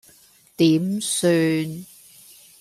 [0.57, 1.85] 點算